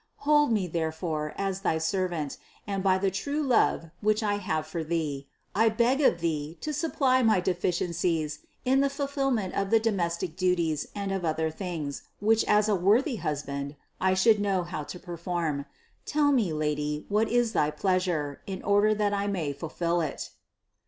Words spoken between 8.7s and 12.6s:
the fulfillment of the domestic duties and of other things, which